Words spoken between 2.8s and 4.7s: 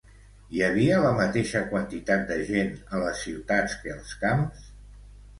a les ciutats que als camps?